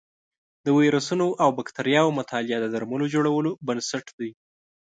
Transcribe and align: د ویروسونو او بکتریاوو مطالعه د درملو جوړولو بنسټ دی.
د 0.65 0.67
ویروسونو 0.79 1.27
او 1.43 1.49
بکتریاوو 1.57 2.15
مطالعه 2.19 2.57
د 2.61 2.65
درملو 2.73 3.05
جوړولو 3.15 3.51
بنسټ 3.67 4.05
دی. 4.19 4.31